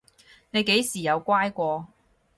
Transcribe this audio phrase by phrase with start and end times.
[0.49, 1.87] 你幾時有乖過？